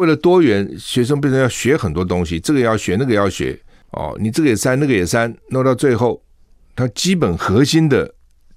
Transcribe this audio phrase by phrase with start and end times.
[0.00, 3.58] 为了多元，学生变成要学很多东西，这个要学，那个要学
[3.90, 6.22] 哦，你这个也删，那个也删，弄到最后，
[6.74, 8.10] 他基本核心的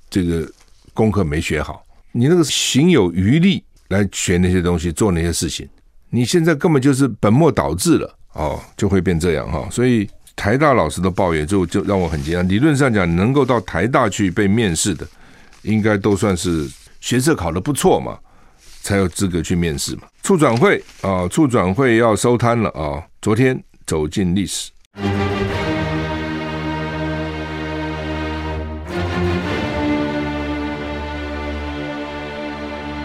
[0.09, 0.49] 这个
[0.93, 1.83] 功课没学好，
[2.13, 5.67] 你那个行有余力来学那些东西，做那些事情，
[6.09, 9.67] 你现在根本就是本末倒置了哦，就会变这样哈。
[9.69, 12.47] 所以台大老师的抱怨就就让我很惊讶。
[12.47, 15.05] 理论上讲，能够到台大去被面试的，
[15.63, 16.65] 应该都算是
[17.01, 18.17] 学测考得不错嘛。
[18.83, 20.01] 才有资格去面试嘛？
[20.23, 23.01] 促转会啊，促转会要收摊了啊！
[23.21, 24.71] 昨天走进历史，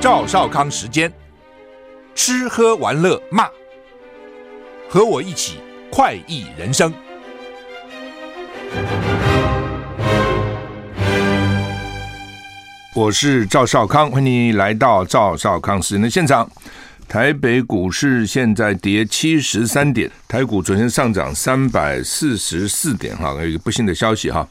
[0.01, 1.13] 赵少康时间，
[2.13, 3.49] 吃喝玩乐骂，
[4.89, 5.61] 和我一起
[5.93, 6.93] 快意人生。
[12.99, 16.51] 我是赵少康，欢迎来到赵少康时间的现场。
[17.07, 24.47] 台北股市现在跌七十三点，台股昨天上涨三百四十四点，哈，有一个不幸的消息哈，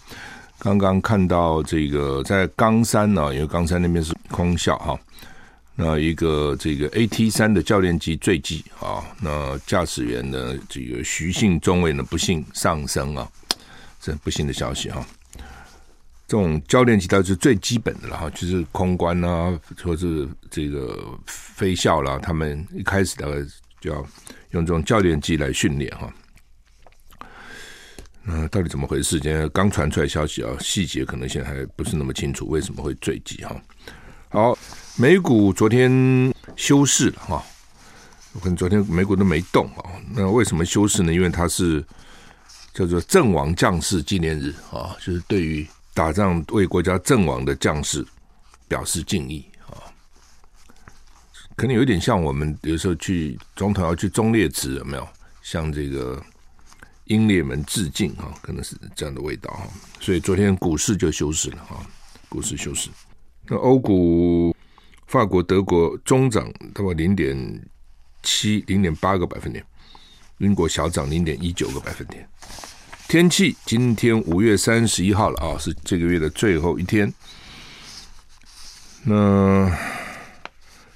[0.60, 4.98] 刚刚看到这个在冈山呢，因为冈山那边是空校哈，
[5.76, 13.28] 那一个这个 AT 三的教练机坠机啊，那驾驶员呢，这个徐姓中尉呢不幸丧生啊，
[14.00, 15.06] 这不幸的消息哈。
[16.28, 23.36] 这种教练机它是最基本的了哈，就是空关啊，或者是这个飞校啦，他们一开始大概
[23.80, 24.06] 就要
[24.52, 26.14] 用这种教练机来训练哈。
[28.26, 29.18] 嗯到底怎么回事？
[29.22, 33.56] 今天刚传出来消息啊，细节可能现在还不是那么清楚，为什么会坠机哈？
[34.28, 34.60] 好，
[34.98, 35.90] 美股昨天
[36.58, 37.42] 休市了哈，
[38.34, 39.92] 我看昨天美股都没动啊。
[40.14, 41.14] 那为什么休市呢？
[41.14, 41.82] 因为它是
[42.74, 45.66] 叫做阵亡将士纪念日啊，就是对于。
[45.98, 48.06] 打仗为国家阵亡的将士
[48.68, 49.82] 表示敬意啊，
[51.56, 55.08] 可能有点像我们有时候去总统要去忠烈祠有没有？
[55.42, 56.24] 向这个
[57.06, 59.68] 英烈们致敬啊，可能是这样的味道哈。
[60.00, 61.84] 所以昨天股市就休市了哈，
[62.30, 62.92] 股市休市。
[63.48, 64.56] 那欧股，
[65.08, 67.70] 法国、德国中涨，大概零点
[68.22, 69.66] 七、零点八个百分点；
[70.38, 72.30] 英国小涨零点一九个百分点。
[73.08, 77.12] 天气，今天五月三十一号了啊，是这个月的最后一天。
[79.06, 79.72] 那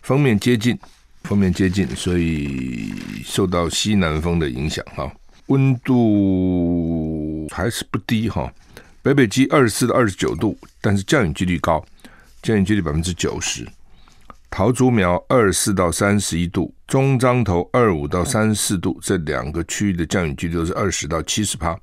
[0.01, 0.77] 封面接近，
[1.23, 5.09] 封面接近，所以受到西南风的影响哈，
[5.45, 8.51] 温度还是不低哈。
[9.01, 11.81] 北北基二十四到二十九度，但是降雨几率高，
[12.43, 13.65] 降雨几率百分之九十。
[14.49, 21.79] 桃竹苗二十四到三十一度，中彰投二五到三四度，这两个区域的降雨几率都是二十到七十趴。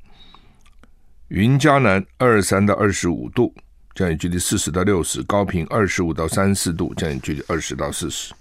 [1.29, 3.55] 云嘉南二三到二十五度，
[3.95, 8.33] 降雨距离四十到六十；高屏二十五到三十四度，降雨距离二十到四十；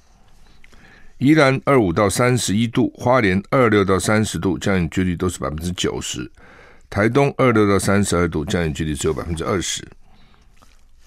[1.17, 6.21] 宜兰二五到三十一度，花莲二六到三十度，降雨距离都是百分之九十；
[6.89, 9.83] 台东二六到三十二度，降雨距离只有百分之二十；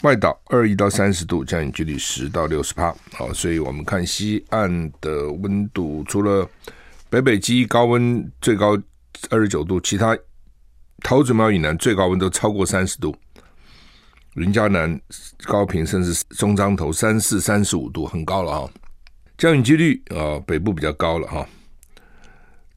[0.02, 2.94] 外岛二一到三十度，降雨距离十到六十趴。
[3.14, 6.46] 好，所以我们看西岸的温度，除了
[7.08, 8.78] 北北基高温最高
[9.30, 10.14] 二十九度，其他。
[11.02, 13.14] 桃竹苗以南最高温都超过三十度，
[14.34, 15.00] 云嘉南、
[15.44, 18.70] 高屏甚至中彰投三四、三十五度，很高了啊。
[19.36, 21.48] 降雨几率啊，北部比较高了哈，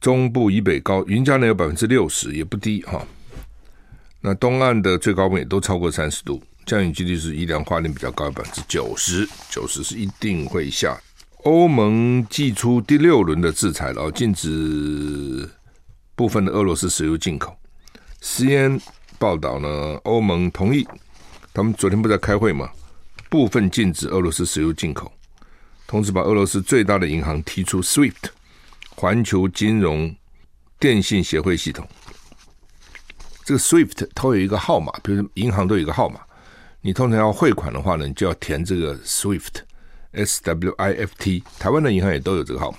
[0.00, 3.06] 中部以北高，云嘉南有百分之六十，也不低哈。
[4.20, 10.98] 那东岸的最高温也都超过三十度，降雨几率是宜兰花莲比较高，百分之九十，九十是一定会下。
[11.42, 15.46] 欧盟祭出第六轮的制裁了，禁止
[16.14, 17.54] 部分的俄罗斯石油进口。
[18.24, 18.80] CNN
[19.18, 19.68] 报道呢，
[20.04, 20.88] 欧盟同意，
[21.52, 22.70] 他们昨天不在开会嘛，
[23.28, 25.12] 部分禁止俄罗斯石油进口，
[25.86, 28.30] 同时把俄罗斯最大的银行踢出 SWIFT
[28.96, 30.16] 环球金融
[30.80, 31.86] 电信协会系统。
[33.44, 36.18] 这个 SWIFT 它有一个号码，比如银行都有一个号码，
[36.80, 39.56] 你通常要汇款的话呢，你就要填这个 SWIFT
[40.12, 42.78] S W I F T，台湾的银行也都有这个号码。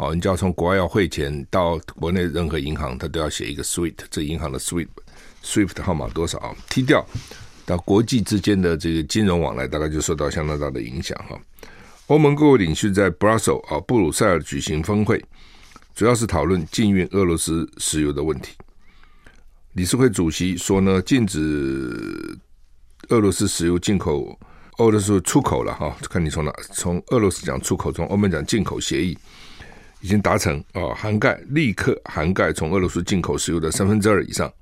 [0.00, 4.88] 哦，你就要从国外要汇钱到国内任何银行，它都要写一个 SWIFT，这银行的 SWIFT
[5.44, 6.56] SWIFT 号码多少啊？
[6.70, 7.04] 踢掉，
[7.66, 11.38] 到国际之间的这个金融往来，大概就受到相当大的影响哈。
[12.06, 15.22] 欧盟各国领袖在 Brussels 啊布鲁塞尔举行峰会，
[15.94, 18.54] 主要是讨论禁运俄罗斯石油的问题。
[19.74, 22.38] 理事会主席说呢，禁止
[23.10, 24.34] 俄罗斯石油进口，
[24.78, 29.14] 俄罗斯出口了哈，看你从哪，从俄罗斯讲出口，从欧盟讲进口协议。
[30.00, 34.52] 已经达成啊，涵盖立刻涵盖从俄罗斯进口石油的三分之二以上。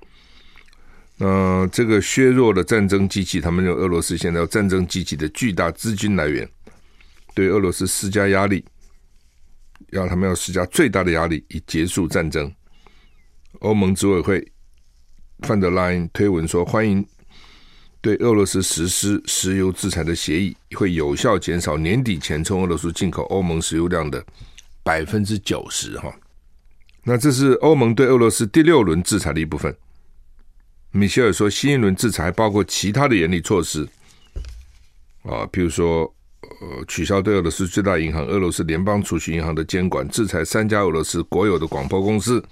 [1.17, 6.49] 那这个削弱了战争机器，他们认为俄罗斯现在有战争机器的巨大资金来源，
[7.35, 8.65] 对俄罗斯施加压力，
[9.91, 12.53] 要他们要施加最大的压力以结束战争。
[13.61, 14.47] 欧盟执委会
[15.41, 17.05] 范德莱因推文说，欢迎
[18.01, 24.25] 对俄罗斯实施石油制裁的协议，会有效减少年底前从俄罗斯进口欧盟石油量的
[24.89, 25.99] 百分之九十。
[25.99, 26.11] 哈，
[27.05, 29.77] 那这是欧盟对俄罗斯第六轮制裁的一部分。
[30.93, 33.87] 米歇尔说，新一轮制裁包括其他的严厉措施，
[35.25, 36.15] 啊，譬如说。
[36.61, 42.43] 呃，取消对俄罗斯最大银行俄罗斯联邦储蓄银行的监管，制裁三家俄罗斯国有的广播公司，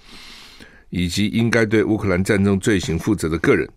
[0.89, 3.67] 以及应该对乌克兰战争罪行负责的个人。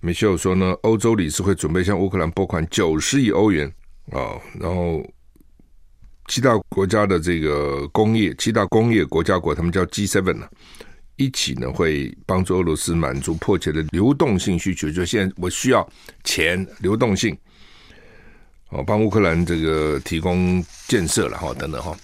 [0.00, 3.70] 米歇尔说呢，欧洲理事会准备向乌克兰拨款九十亿欧元
[4.12, 5.06] 啊、然后
[6.30, 10.48] 七大国家的这个工业，七大工业国家国，他们叫 G seven 呢，
[11.16, 15.84] 一起呢会帮助俄罗斯满足迫切的流动性需求，就现在我需要
[16.22, 17.36] 钱，流动性。
[18.68, 21.96] 哦，帮乌克兰这个提供建设了哈，等等哈。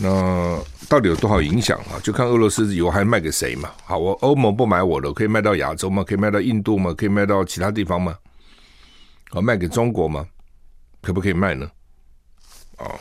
[0.00, 1.94] 那到底有多少影响啊？
[2.02, 3.70] 就看俄罗斯油还卖给谁嘛。
[3.84, 6.02] 好，我欧盟不买我的，可以卖到亚洲吗？
[6.02, 6.92] 可以卖到印度吗？
[6.92, 8.16] 可以卖到其他地方吗？
[9.28, 10.26] 好，卖给中国吗？
[11.00, 11.70] 可不可以卖呢？
[12.78, 12.98] 哦，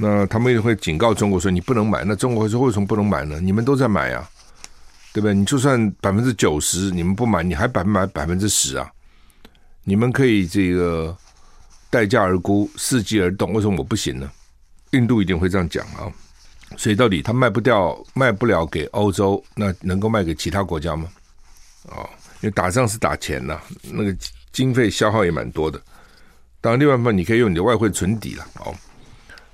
[0.00, 2.02] 那他们也会警告中国说你不能买。
[2.04, 3.38] 那中国会说为什么不能买呢？
[3.40, 4.28] 你们都在买啊，
[5.12, 5.34] 对不对？
[5.34, 8.90] 你就算百分之九十你们不买，你还百买百百分之十啊？
[9.84, 11.16] 你们可以这个。
[11.92, 13.52] 待价而沽，伺机而动。
[13.52, 14.30] 为什么我不行呢？
[14.92, 16.06] 印度一定会这样讲啊。
[16.76, 21.08] 所以到底他卖不掉、卖不了给欧洲，那能够卖给其他国家吗？
[21.88, 22.08] 哦，
[22.42, 24.16] 因为打仗是打钱呐，那个
[24.52, 25.82] 经费消耗也蛮多的。
[26.60, 28.46] 当然，另外一方面你可以用你的外汇存底了。
[28.60, 28.72] 哦，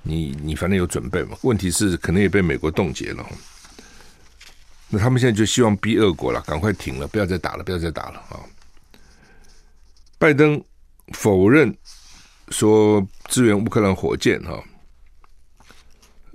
[0.07, 1.37] 你你反正有准备嘛。
[1.41, 3.25] 问题是可能也被美国冻结了。
[4.89, 8.39] 那他们现在就希望逼俄国了，赶快停了，不要再打了，不要再打了啊。
[10.17, 10.63] 拜登
[11.13, 11.75] 否认。
[12.49, 14.63] 说支援乌克兰火箭哈，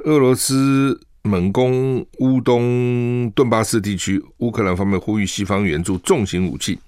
[0.04, 6.78] 俄罗斯猛攻乌东顿巴斯地区，乌克兰方面呼吁西方援助重型武器。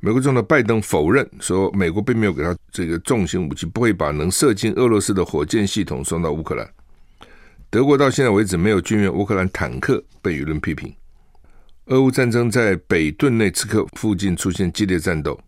[0.00, 6.68] 美国总统拜登否认说，美国并没有给他这个重型武器，不会把能射进俄罗斯的火箭系统送到乌克兰。
[7.70, 10.94] 德国到现在为止没有军援乌克兰坦克，被舆论批评。
[11.86, 15.38] 俄乌战争在北顿内茨克附近出现激烈战斗。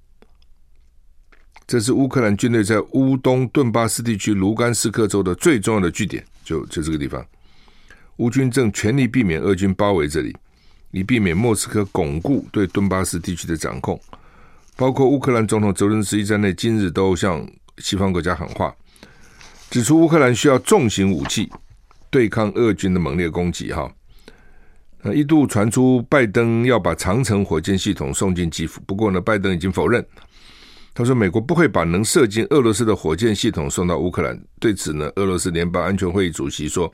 [1.66, 7.24] 这是乌克兰军队在乌东顿巴斯地区卢甘斯克州的最重要的据点，就就这个地方。
[8.16, 10.34] 乌军正全力避免俄军包围这里，
[10.90, 14.00] 以避免莫斯科巩固对顿巴斯地区的掌控。
[14.78, 17.44] 包括乌克兰总统泽伦斯基在内，今日都向
[17.78, 18.72] 西方国家喊话，
[19.68, 21.50] 指出乌克兰需要重型武器
[22.10, 23.72] 对抗俄军的猛烈攻击。
[23.72, 23.92] 哈，
[25.02, 30.06] 那一度传出拜登要把长城火箭系统送进基辅，不过呢，拜登已经否认。
[30.94, 36.92] 他说：“美国不会把能射进俄罗斯的火箭系统送到乌克兰。”对此呢，俄罗斯联邦安全会议主席说：“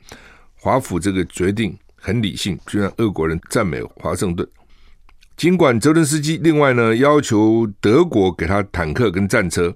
[0.56, 4.48] 华府这个决定很理性，就让俄国人赞美华盛顿。
[5.36, 9.74] 尽管泽伦斯基另外呢要求德国给他坦克跟战车，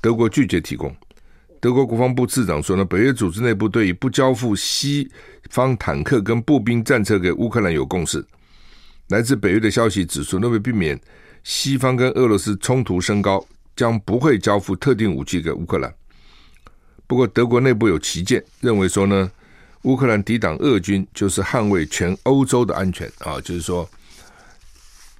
[0.00, 0.94] 德国拒绝提供。
[1.60, 5.10] 德国国防部次长说呢，北约组织内部对于不交付西
[5.50, 8.24] 方坦克跟步兵战车给乌克兰有共识。
[9.08, 10.98] 来自北约的消息指出，那为避免。”
[11.44, 13.42] 西方跟俄罗斯冲突升高，
[13.74, 15.90] 将不会交付特定武器给乌克兰。
[17.06, 19.30] 不过，德国内部有歧见，认为说呢，
[19.82, 23.88] 乌克兰抵挡俄军就是捍卫全欧洲的安全啊，就是说，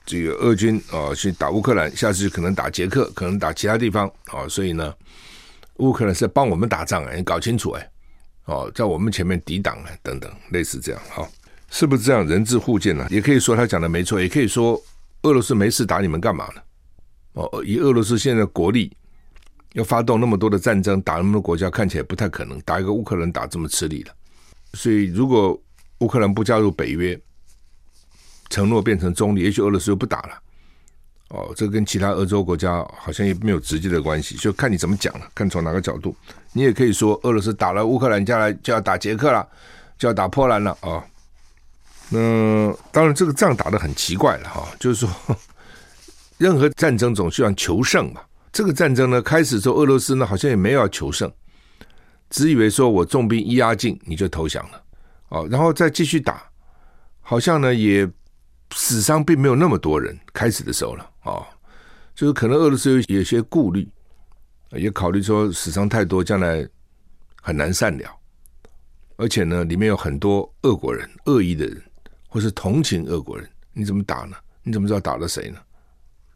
[0.09, 4.95] 这个俄军啊去打乌克兰，下次可能打捷克，可能打其他地方啊，所以呢，
[5.77, 7.91] 乌克兰是帮我们打仗哎，你搞清楚哎，
[8.47, 11.29] 哦，在我们前面抵挡哎，等等，类似这样哈，
[11.71, 12.27] 是不是这样？
[12.27, 13.07] 人质互鉴呢？
[13.11, 14.83] 也可以说他讲的没错，也可以说。
[15.23, 16.63] 俄罗斯没事打你们干嘛呢？
[17.33, 18.97] 哦，以俄罗斯现在国力，
[19.73, 22.57] 要发动那么多的战争，打那么多国家，看起来不太可能。
[22.61, 24.15] 打一个乌克兰打这么吃力的，
[24.75, 25.61] 所以如果
[25.99, 27.21] 乌克兰不加入北约，
[28.51, 30.43] 承诺变成中立，也许俄罗斯就不打了。
[31.29, 36.17] 哦，这跟其他欧洲国家好像也没有直接的关系，就看你怎么讲了，看从哪个角度。
[36.53, 39.47] 你也可以说，俄罗斯打了乌克兰，将来就要打捷克了，
[39.99, 40.89] 就要打波兰了啊。
[40.89, 41.05] 哦
[42.11, 45.37] 那当然，这个仗打得很奇怪了哈，就是说，
[46.39, 48.23] 任何战争总需要求胜嘛。
[48.51, 51.31] 这个战争呢，开始之后，俄罗斯呢好像也没有要求胜，
[52.31, 54.83] 只以为说我重兵一压境，你就投降了
[55.29, 56.43] 哦，然后再继续打，
[57.21, 58.09] 好像呢也
[58.73, 61.47] 死伤并没有那么多人，开始的时候了哦，
[62.15, 63.89] 就是可能俄罗斯有有些顾虑，
[64.73, 66.69] 也考虑说死伤太多，将来
[67.43, 68.11] 很难善了，
[69.17, 71.83] 而且呢，里面有很多俄国人、恶意的人。
[72.31, 74.37] 或是同情俄国人，你怎么打呢？
[74.63, 75.59] 你怎么知道打了谁呢？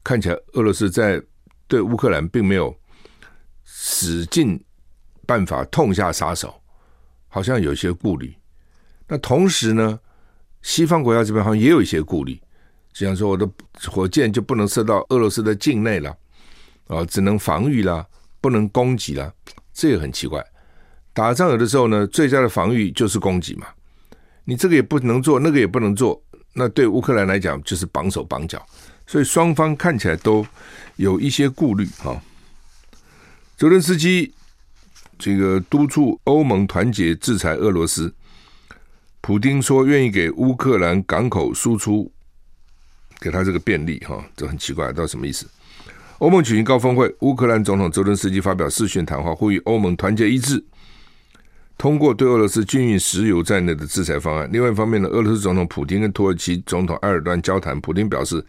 [0.02, 1.22] 看起来俄罗斯在
[1.68, 2.74] 对乌克兰并没有
[3.62, 4.58] 使尽
[5.26, 6.58] 办法痛下杀手，
[7.28, 8.34] 好像有些顾虑。
[9.06, 10.00] 那同时呢，
[10.62, 12.40] 西方国家这边好像也有一些顾虑，
[12.92, 13.48] 就像说我的
[13.90, 16.16] 火箭就不能射到俄罗斯的境内了，
[16.86, 18.06] 啊，只能防御了，
[18.40, 19.32] 不能攻击了，
[19.74, 20.44] 这也很奇怪。
[21.12, 23.66] 打仗有的时候呢，最佳的防御就是攻击嘛，
[24.44, 26.22] 你这个也不能做，那个也不能做，
[26.54, 28.64] 那对乌克兰来讲就是绑手绑脚，
[29.06, 30.46] 所以双方看起来都
[30.96, 32.18] 有一些顾虑哈。
[33.56, 34.32] 泽伦斯基
[35.18, 38.14] 这个督促欧盟团结制裁俄罗斯。
[39.22, 42.10] 普丁说愿意给乌克兰港口输出，
[43.20, 45.46] 给他这个便利哈，这很奇怪，到底什么意思？
[46.18, 50.64] 欧盟举行高峰会，乌克兰总统泽伦斯基发表视讯谈话，呼吁欧盟团结一致，
[51.78, 54.50] 通过对俄罗斯军运、石油在内的制裁方案。
[54.52, 58.44] 另外一方面呢，俄罗斯总统普丁跟土耳其总统埃尔多安交谈，普丁表示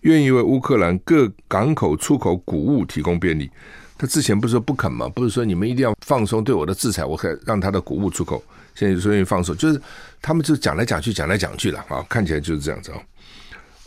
[0.00, 3.50] 愿意为乌克兰各港口出口谷物提供便利。
[3.96, 5.08] 他之前不是说不肯吗？
[5.08, 8.44] 不是说你们一定要放松对我的制裁，我可以让他的谷物出口。
[8.78, 9.82] 现在就说愿意放手，就是
[10.22, 12.98] 他们就讲来讲去，讲来讲去了啊，看起来就是这样子啊。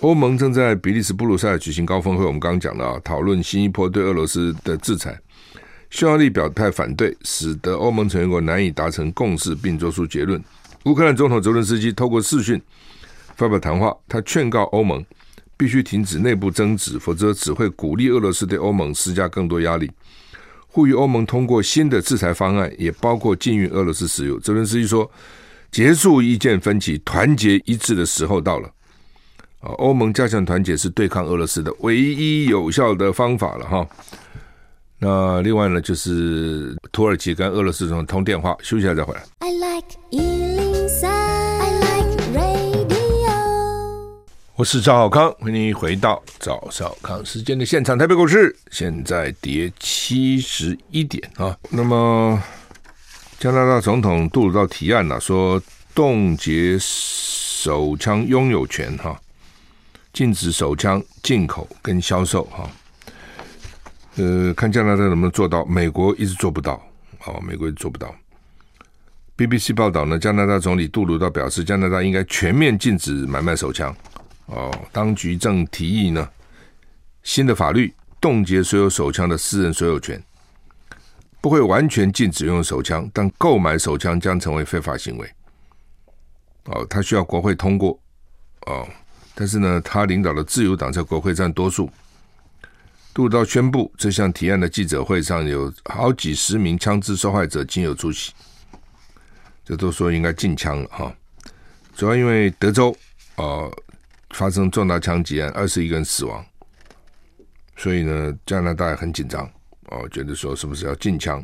[0.01, 5.17] 欧盟正在比利时布鲁塞尔举行高峰会，我们刚刚讲了啊，讨论新一波对俄罗斯的制裁。
[5.89, 10.43] 匈牙利表态反对，使得欧盟成员国难以达成共识并做出结论。
[10.83, 12.61] 乌克兰总统泽伦斯基透过视讯
[13.37, 15.05] 发表谈话，他劝告欧盟
[15.55, 19.89] 必须停止内部争执，否则只会鼓励俄罗斯对欧盟施加更多压力。
[20.71, 24.39] 呼吁欧盟通过新的制裁方案，也包括禁运俄罗斯石油。
[24.39, 25.09] 泽伦斯基说
[25.69, 28.69] ：“结束意见分歧，团结一致的时候到了。”
[29.59, 33.87] 啊，欧盟加强团结是对抗俄罗斯的唯一有效的方法了哈。
[34.97, 39.21] 那另外呢，就是土耳其跟俄罗斯总统通电话，休息一下再回来。
[39.39, 40.70] I like
[44.61, 47.97] 我是赵少康，欢迎回到赵少康时间的现场。
[47.97, 51.57] 台北股市现在跌七十一点啊。
[51.71, 52.39] 那么，
[53.39, 55.59] 加拿大总统杜鲁道提案了、说
[55.95, 59.19] 冻结手枪拥有权哈、
[60.13, 62.69] 禁止手枪进口跟销售哈、
[64.17, 66.79] 呃，看加拿大能不能做到，美国一直做不到，
[67.25, 68.13] 哦，美国一直做不到。
[69.35, 73.91] BBC 报道呢，加拿大总理杜鲁道表示，加拿大应该全面禁止买卖手枪。
[74.51, 76.29] 哦，当局正提议呢，
[77.23, 80.21] 新的法律冻结所有手枪的私人所有权，
[81.39, 85.33] 不会完全禁止用手枪，但购买手枪将成为非法行为。
[86.65, 87.97] 哦，他需要国会通过。
[88.65, 88.85] 哦，
[89.33, 91.89] 但是呢，他领导的自由党在国会占多数。
[93.13, 98.33] 杜道宣布这项提案的记者会上有好几十名枪支受害者亲友出席，
[99.63, 101.15] 这都说应该禁枪了哈。
[101.95, 102.93] 主要因为德州，
[103.37, 103.71] 哦。
[104.33, 106.45] 发生重大枪击案，二十一个人死亡，
[107.77, 109.49] 所以呢，加拿大也很紧张
[109.87, 111.43] 哦，觉得说是不是要禁枪？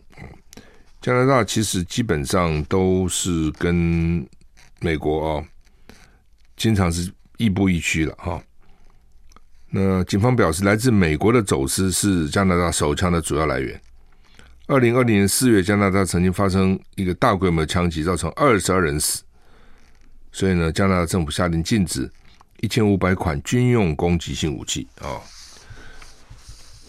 [1.01, 4.27] 加拿大其实基本上都是跟
[4.79, 5.46] 美国哦，
[6.56, 8.41] 经常是亦步亦趋了哈。
[9.70, 13.79] 那警方表示，来自美国的走私是加拿大手枪的主要来源。
[14.67, 19.24] 二零二零年四月，加拿大曾经发生一个大规模枪击，造成二十二人死，
[20.32, 22.10] 所以呢，加拿大政府下令禁止。
[22.61, 25.21] 一千五百款军用攻击性武器啊、哦，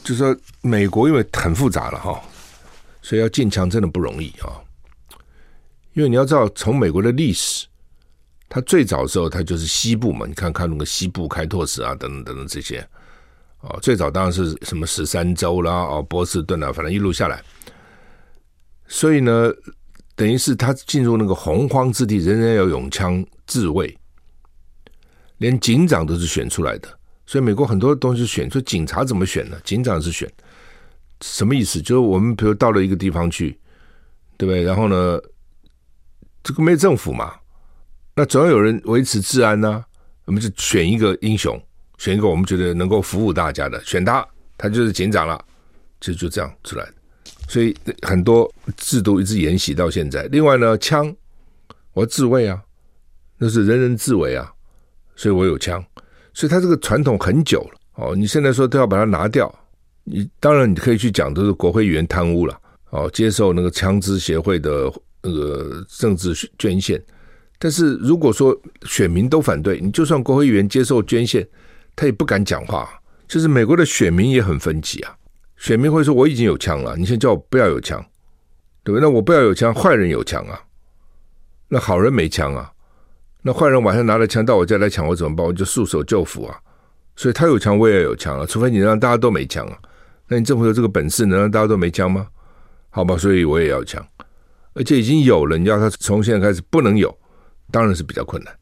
[0.02, 2.20] 就是说美国因为很复杂了哈，
[3.02, 4.64] 所以要禁枪真的不容易啊、哦。
[5.92, 7.66] 因为你要知道，从美国的历史，
[8.48, 12.86] 它最早的时候它就是西部嘛，你看看那个西部开拓史啊，等等等等这些、
[13.60, 17.42] 哦，最早当然是什么十三州啦，哦，波士顿啊，反正一路下来，
[18.86, 19.52] 所以呢，
[20.14, 23.98] 等于是他进入那个洪荒之地，人人要用枪自卫。
[25.38, 26.88] 连警长都是选出来的，
[27.26, 29.56] 所以美国很多东西选出警察怎么选呢？
[29.64, 30.30] 警长是选，
[31.20, 31.80] 什么意思？
[31.80, 33.58] 就是我们比如到了一个地方去，
[34.36, 34.62] 对不对？
[34.62, 35.18] 然后呢，
[36.42, 37.34] 这个没有政府嘛，
[38.14, 39.84] 那总要有人维持治安呢、啊。
[40.24, 41.58] 我们就选一个英雄，
[41.96, 44.26] 选一个我们觉得能够服务大家的，选他，
[44.58, 45.42] 他就是警长了，
[46.00, 46.94] 就就这样出来的。
[47.48, 50.24] 所以很多制度一直沿袭到现在。
[50.24, 51.16] 另外呢，枪
[51.94, 52.62] 我自卫啊，
[53.38, 54.52] 那是人人自卫啊。
[55.18, 55.84] 所以我有枪，
[56.32, 58.14] 所以他这个传统很久了哦。
[58.14, 59.52] 你现在说都要把它拿掉，
[60.04, 62.56] 你当然你可以去讲都是国会议员贪污了
[62.90, 64.88] 哦，接受那个枪支协会的
[65.20, 67.02] 那个政治捐献。
[67.58, 71.44] 但是如果说选民都反对，你就算国会议员接受捐献，
[71.96, 72.88] 他也不敢讲话。
[73.26, 75.16] 就是美国的选民也很分歧啊，
[75.56, 78.00] 选民会说我已经有枪了，你现在叫我不要有枪，
[78.84, 79.00] 对不对？
[79.00, 80.62] 那我不要有枪，坏人有枪啊，
[81.66, 82.70] 那好人没枪啊。
[83.48, 85.46] 那坏人晚上拿着枪到我家来抢我怎么办？
[85.46, 86.54] 我就束手就缚啊！
[87.16, 88.44] 所以他有枪，我也有枪啊！
[88.44, 89.78] 除非你让大家都没枪啊，
[90.26, 92.26] 那你政府有这个本事能让大家都没枪吗？
[92.90, 94.06] 好吧，所以我也要枪。
[94.74, 97.16] 而且已经有了，你要他从现在开始不能有，
[97.70, 98.54] 当然是比较困难。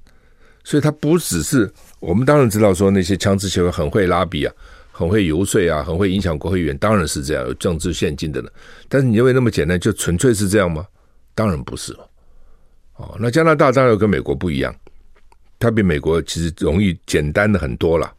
[0.63, 4.55] 所以他不只是我们当然知道说那些枪支协会很会拉比啊，
[4.93, 8.49] 很会游说啊，很会影响国会议员，当然是这样有政治献金的了。
[8.89, 10.87] 但是你认为那么简单就纯粹是这样吗？
[11.35, 12.09] 当然不是了
[12.97, 13.17] 哦。
[13.19, 14.75] 那加拿大当然跟美国不一样，
[15.59, 18.13] 它比美国其实容易简单的很多了。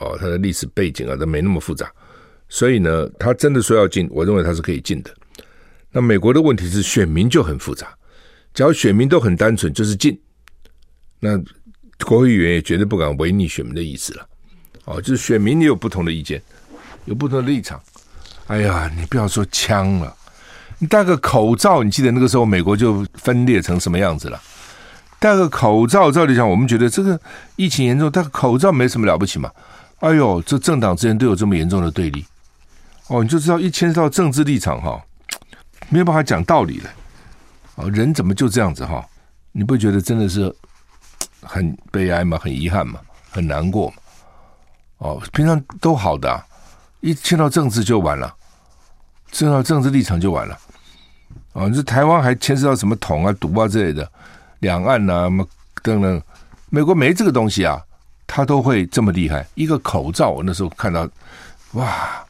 [0.00, 1.88] 哦，它的历史背景啊都没那么复杂，
[2.48, 5.14] 所以呢，他真的说要进，我认为他是可以进的。
[5.92, 7.96] 那美国的问题是选民就很复杂，
[8.52, 10.20] 只要选民都很单纯，就是进。
[11.20, 11.38] 那
[12.04, 14.28] 国会议员也绝对不敢违逆选民的意思了。
[14.84, 16.42] 哦，就是选民也有不同的意见，
[17.04, 17.80] 有不同的立场。
[18.48, 20.16] 哎呀，你不要说枪了，
[20.78, 24.40] 你戴个口罩，你记得那个时候美国就分裂成什么样子了？
[25.18, 27.18] 戴个口罩，照理讲，我们觉得这个
[27.56, 29.50] 疫情严重，戴个口罩没什么了不起嘛。
[30.00, 32.26] 哎呦，这政党之间都有这么严重的对立。
[33.06, 35.00] 哦，你就知道一牵涉到政治立场哈。
[35.88, 36.90] 没有办法讲道理的，
[37.76, 39.04] 哦，人怎么就这样子哈？
[39.52, 40.54] 你不觉得真的是
[41.40, 42.38] 很悲哀吗？
[42.42, 42.98] 很遗憾吗？
[43.30, 43.94] 很难过吗？
[44.98, 46.42] 哦，平常都好的，
[47.00, 48.34] 一牵到政治就完了，
[49.34, 50.56] 牵到政治立场就完了。
[51.52, 54.08] 哦，你说台湾还牵涉到什么统啊、独啊之类的，
[54.60, 55.46] 两岸呐、啊、什么
[55.82, 56.22] 等等，
[56.70, 57.82] 美国没这个东西啊，
[58.28, 59.44] 他都会这么厉害。
[59.54, 61.08] 一个口罩，我那时候看到，
[61.72, 62.24] 哇，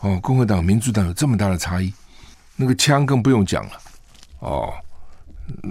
[0.00, 1.92] 哦，共和党、民主党有这么大的差异。
[2.56, 3.72] 那个枪更不用讲了，
[4.40, 4.72] 哦，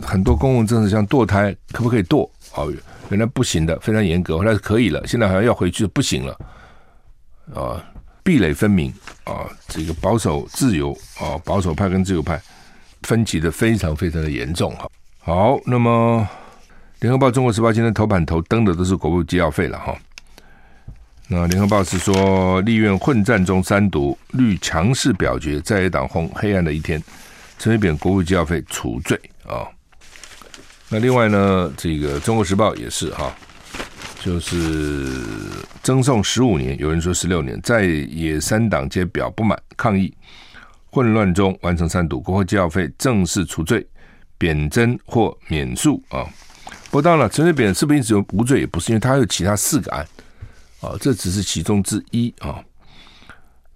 [0.02, 2.30] 很多公共政策像堕胎可不可以堕？
[2.56, 2.72] 哦，
[3.10, 6.34] 原来不行的，非常严格，后来可以了，现在好像要回去不行了，
[7.54, 7.84] 啊、哦，
[8.30, 8.94] 壁垒分明
[9.24, 12.40] 啊、这个保守自由啊、保守派跟自由派
[13.02, 14.88] 分歧的非常非常的严重哈。
[15.18, 16.28] 好，那么
[17.00, 19.98] 联合报、中国时报今天头版头登的都是国务机要费了哈。
[21.28, 27.02] 那联合报是说，立院混战中三读，绿强势表决，在野党轰黑暗的一天，
[27.58, 29.66] 陈水扁国务机要费除罪啊、
[30.88, 33.36] 那另外呢，这个中国时报也是哈，
[34.22, 35.24] 就是
[35.82, 40.14] 增送十五年，有人说十六年，在野三党皆表不满抗议，
[40.92, 43.88] 混乱中完成三读，国会机要费正式除罪，
[44.38, 46.28] 贬征或免诉啊。
[46.92, 50.06] 不当了，陈水扁是不是一直有无罪，也不是，因为他有其他四个案。
[50.82, 52.62] 啊，这只是其中之一啊。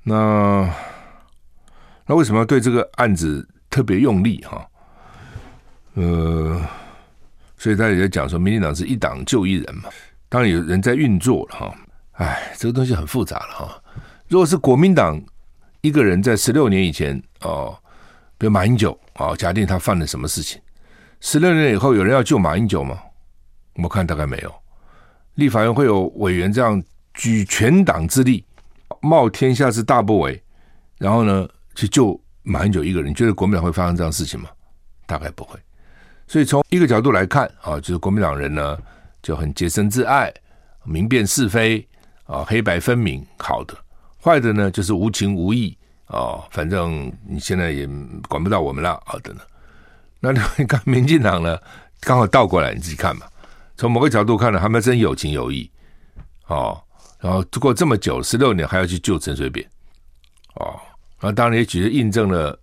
[0.04, 0.70] 那
[2.06, 4.68] 那为什么要对这个案子特别用力哈？
[5.94, 6.62] 呃，
[7.58, 9.90] 所以大家也在讲说，民进党是一党就一人嘛。
[10.34, 11.76] 当然有人在运作了哈。
[12.14, 13.84] 哎，这个东西很复杂了哈。
[14.28, 15.22] 如果是国民党
[15.82, 17.78] 一个人在十六年以前哦，
[18.40, 20.60] 比如马英九啊，假定他犯了什么事情，
[21.20, 22.98] 十六年以后有人要救马英九吗？
[23.76, 24.52] 我看大概没有。
[25.36, 26.84] 立法院会有委员这样。
[27.14, 28.44] 举全党之力，
[29.00, 30.42] 冒天下之大不韪，
[30.98, 34.50] 然后呢，去救马英九一个人，你觉得国民党会发生这样事情吗？
[35.06, 35.60] 大概不会。
[36.26, 38.76] 所以从一个角度来看啊，就是国民党人呢
[39.24, 40.32] 就很洁身自爱，
[40.84, 41.88] 明辨是非
[42.26, 43.74] 啊，黑白分明，好的；
[44.22, 45.76] 坏的呢就是无情无义
[46.08, 47.88] 啊，反正你现在也
[48.28, 49.40] 管不到我们了，好的呢。
[50.20, 51.58] 那你看民进党呢，
[52.02, 53.26] 刚好倒过来，你自己看嘛。
[53.78, 55.72] 从某个角度看呢，他们真有情有义
[56.48, 56.80] 哦。
[57.20, 59.66] 然后过这么久，十六年还要去救陈水扁，
[60.56, 60.78] 哦，
[61.22, 62.60] 那当然也只是印证了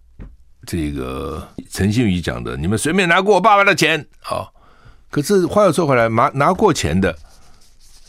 [0.67, 4.53] 这个陈信宇讲的：“你们随便拿过我爸爸的钱啊、哦。”
[5.11, 7.19] 可是话又说回来，拿拿过钱的，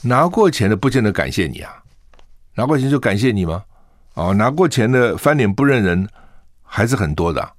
[0.03, 1.83] 拿过钱的不见得感谢你啊，
[2.53, 3.63] 拿过钱就感谢你吗？
[4.13, 6.07] 哦，拿过钱的翻脸不认人
[6.63, 7.51] 还是很多的、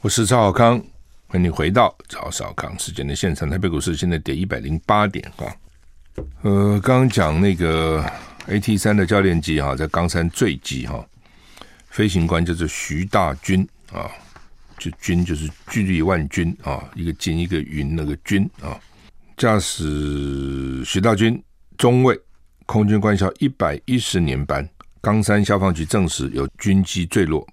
[0.00, 0.82] 我是赵小康。
[1.28, 3.48] 欢迎你回到赵小康时间的现场。
[3.48, 5.44] 台北股市现在跌一百零八点啊。
[6.42, 8.04] 呃，刚刚讲那个
[8.48, 11.06] AT 三的教练机哈，在冈山坠机哈，
[11.90, 14.10] 飞行官叫做徐大军啊，
[14.78, 18.78] 就军就是巨力万军啊，一个金一个云那个军啊，
[19.36, 21.42] 驾驶徐大军
[21.76, 22.18] 中尉，
[22.66, 24.68] 空军官校一百一十年班，
[25.00, 27.46] 冈山消防局证实有军机坠落，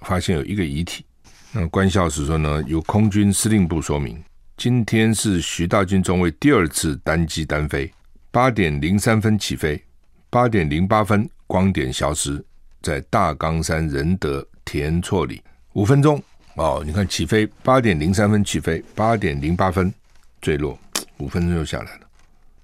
[0.00, 1.04] 发现有一个遗体。
[1.52, 4.22] 那官校是说呢，由空军司令部说明，
[4.56, 7.90] 今天是徐大军中尉第二次单机单飞，
[8.30, 9.82] 八点零三分起飞，
[10.28, 12.44] 八点零八分光点消失
[12.82, 15.40] 在大冈山仁德田厝里，
[15.76, 16.20] 五分钟
[16.54, 19.92] 哦，你看起飞八点零三分起飞，八点零八分
[20.40, 20.78] 坠落，
[21.18, 22.00] 五分钟就下来了。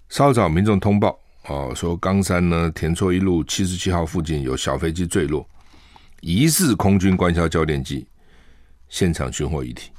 [0.09, 5.46] 稍早民众通报哦，说冈山呢田厝一路七十七号附近有小飞机坠落，
[6.22, 8.07] 疑似空军官校教练机。
[8.88, 9.90] 现场寻获遗体，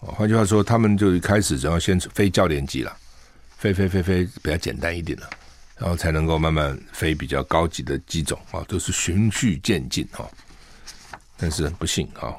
[0.00, 2.94] 哦换句话说，他们就一开始只要先飞教练机了，
[3.56, 5.30] 飞飞飞飞比较简单一点了，
[5.78, 10.30] 然后才能够慢慢飞比较高级的机种啊，都是循序渐进哈。
[11.42, 12.32] 但是很不幸啊，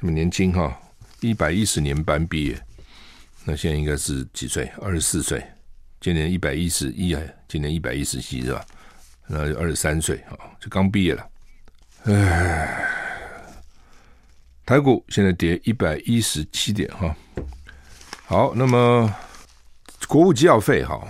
[0.00, 0.74] 这么年轻哈，
[1.20, 2.58] 一百一十年班毕业，
[3.44, 4.72] 那现在应该是几岁？
[4.80, 5.44] 二十四岁，
[6.00, 8.64] 今年一百一十一啊，今年一百一十七是吧？
[9.26, 11.28] 那就二十三岁啊，就刚毕业了。
[12.04, 12.88] 唉，
[14.64, 17.14] 台股现在跌一百一十七点哈。
[18.24, 19.14] 好，那么
[20.06, 21.06] 国务机要费哈，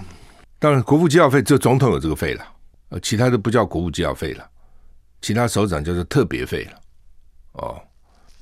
[0.59, 2.45] 当然国务机要费只有总统有这个费了，
[2.89, 4.51] 呃，其他的不叫国务机要费了，
[5.21, 6.81] 其他首长叫做特别费了。
[7.53, 7.81] 哦，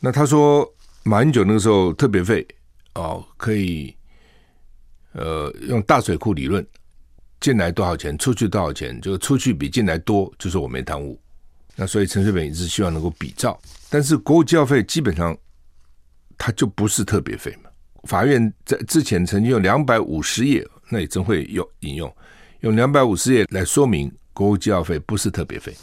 [0.01, 0.71] 那他说
[1.03, 2.47] 马英九那个时候特别费
[2.95, 3.95] 哦，可以
[5.13, 6.67] 呃用大水库理论，
[7.41, 11.19] 进来多少钱，出去多少钱，就出去比进来多，就是我没贪污。
[11.75, 13.59] 那所以陈水扁一直希望能够比照，
[13.91, 15.37] 但是国务机要费基本上
[16.39, 17.71] 它就不是特别费嘛。
[18.05, 22.15] 法院在之前曾经用两百五十页，那也真会用引用，
[22.61, 25.75] 用两百五十页来说明国务机要费不是特别费。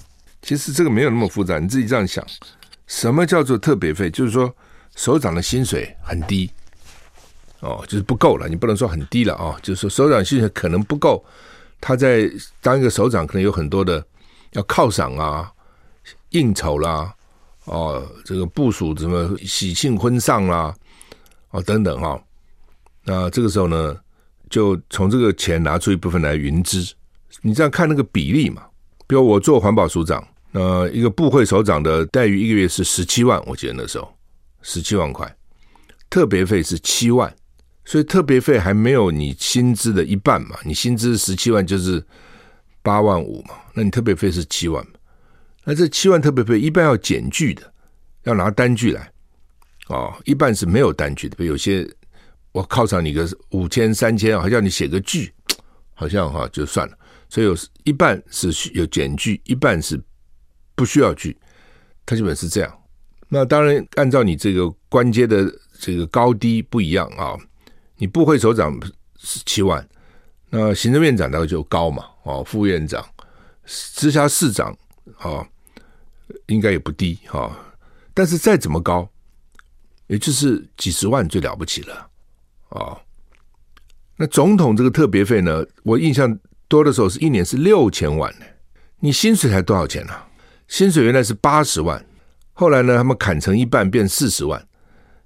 [0.43, 2.23] 其实这个没有那么复杂，你自己这样想，
[2.86, 4.12] 什么叫做特别费？
[4.12, 4.56] 就是说
[4.95, 6.51] 首长的薪水很低，
[7.62, 8.47] 哦，就是不够了。
[8.47, 11.25] 你不能说很低了啊，就是说首长薪水可能不够，
[11.82, 12.29] 他在
[12.62, 14.06] 当一个首长可能有很多的
[14.51, 15.49] 要犒赏啊。
[16.32, 17.13] 应酬啦，
[17.65, 20.75] 哦，这个部署什么喜庆婚丧啦，
[21.51, 22.23] 哦等等哈、哦，
[23.03, 23.95] 那这个时候呢，
[24.49, 26.91] 就从这个钱拿出一部分来云支。
[27.43, 28.63] 你这样看那个比例嘛，
[29.06, 34.11] 比如我做环保署长，呃，一个部会首长的待遇一个月是十七万，我记得那时候
[34.61, 35.35] 十七万块，
[36.09, 37.35] 特别费是七万，
[37.85, 42.03] 所以特别费还没有你薪资的一半嘛，你薪资十七万就是
[42.81, 44.91] 八万五嘛，那你特别费是七万嘛。
[45.63, 47.73] 那这七万特别费一般要减据的，
[48.23, 49.11] 要拿单据来，
[49.87, 51.43] 哦，一半是没有单据的。
[51.43, 51.89] 有些
[52.51, 55.33] 我犒赏你个五千、三千，还叫你写个据，
[55.95, 56.97] 好像哈就算了。
[57.27, 59.99] 所以有一半是有减据，一半是
[60.75, 61.38] 不需要据，
[62.05, 62.79] 它基本是这样。
[63.29, 67.38] 那当然按照你这个官阶的这个高低不一样啊，
[67.97, 68.77] 你部会首长
[69.17, 69.88] 是七万，
[70.49, 73.05] 那行政院长大概就高嘛，哦，副院长、
[73.65, 74.75] 直辖市长
[75.17, 75.47] 啊。
[76.47, 77.55] 应该也不低哈，
[78.13, 79.07] 但是再怎么高，
[80.07, 82.09] 也就是几十万最了不起了
[82.69, 82.97] 啊。
[84.15, 88.45] 那总统这个特别费呢，我印象多的时候是一年是六千万呢。
[88.99, 90.13] 你薪水才多少钱呢？
[90.73, 92.03] 薪水原来是八十万，
[92.53, 94.67] 后来呢他们砍成一半变四十万。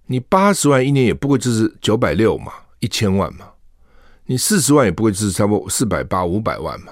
[0.08, 3.52] 你八十万一年也不过就是九百六嘛，一千万嘛。
[4.26, 6.92] 你四十万也不过就是差不多四百八五百万嘛。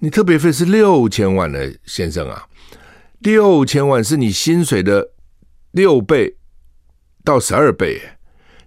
[0.00, 2.46] 你特别费是六千万呢，先生啊。
[3.20, 5.12] 六千万是你薪水的
[5.70, 6.36] 六倍
[7.24, 8.02] 到十二倍，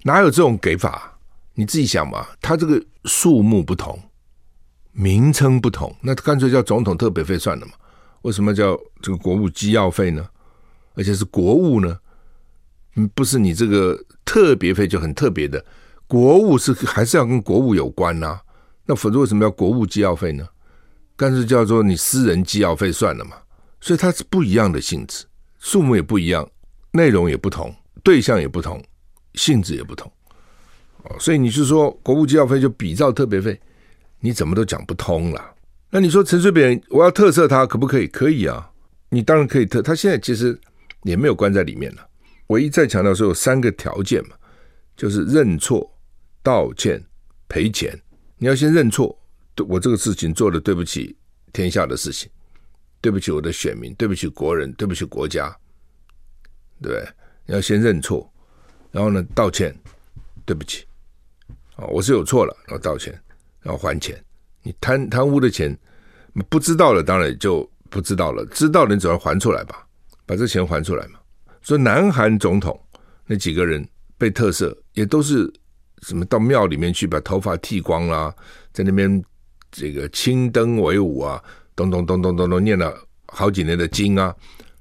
[0.02, 1.20] 哪有这种给法？
[1.54, 2.26] 你自己想嘛。
[2.41, 4.02] 他这个数目不同，
[4.94, 7.74] 名称不同，那干脆叫总统特别费算了嘛。
[8.26, 10.28] 为什么叫这个国务机要费呢？
[10.96, 12.00] 而且是国务呢？
[12.96, 15.64] 嗯，不是你这个特别费就很特别的，
[16.08, 18.40] 国务是还是要跟国务有关呐？
[18.88, 20.48] 那否则为什么要国务机要费呢？
[21.16, 23.38] 干脆叫做你私人机要费算了嘛。
[23.80, 25.26] 所以它是不一样的性质，
[25.60, 26.50] 数目也不一样，
[26.94, 27.72] 内容也不同，
[28.04, 28.84] 对象也不同，
[29.36, 30.12] 性质也不同。
[31.04, 33.62] 哦，所以你是说国务机要费就比照特别费，
[34.20, 35.52] 你怎么都讲不通了。
[35.89, 38.08] 那你说陈水扁我要特赦他可不可以？
[38.08, 38.71] 可以啊，
[39.10, 39.82] 你当然可以特。
[39.82, 40.60] 他现在其实
[41.04, 42.08] 也没有关在里面了，
[42.48, 44.36] 唯一再强调说有三个条件嘛，
[44.98, 45.89] 就是认错、
[46.43, 47.02] 道歉、
[47.48, 47.98] 赔钱。
[48.38, 49.17] 你要先认错，
[49.54, 51.15] 对我这个事情做的对不起
[51.54, 52.30] 天下的事情。
[53.02, 55.56] 对不起，我的选民，对不起国人，对不起国家，
[56.82, 57.08] 对对？
[57.45, 58.28] 你要先认错，
[58.89, 59.78] 然后呢，道歉，
[60.43, 60.88] 对不起，
[61.76, 63.13] 啊，我是有错了，然后道歉，
[63.62, 64.19] 然后还钱。
[64.65, 65.78] 你贪贪污的钱，
[66.49, 69.86] 不知道了，当然就不知道了；知道了，你总要还出来吧，
[70.25, 71.19] 把这钱还出来嘛。
[71.62, 72.78] 所以南韩总统
[73.28, 75.49] 那几个人被特赦，也都是
[76.01, 78.34] 什么到庙里面去把头发剃光啦，
[78.73, 79.23] 在那边
[79.71, 81.41] 这个青灯为舞啊。
[81.75, 82.97] 咚咚咚咚咚咚，念了
[83.28, 84.34] 好几年的经啊，